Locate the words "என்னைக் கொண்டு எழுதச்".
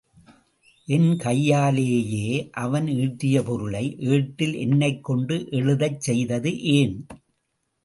4.55-6.01